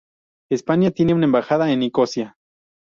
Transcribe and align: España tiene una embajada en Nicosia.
España 0.49 0.89
tiene 0.89 1.13
una 1.13 1.25
embajada 1.25 1.71
en 1.71 1.81
Nicosia. 1.81 2.35